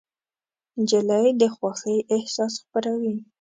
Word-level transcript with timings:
نجلۍ 0.79 1.27
د 1.39 1.41
خوښۍ 1.55 1.97
احساس 2.15 2.53
خپروي. 2.61 3.15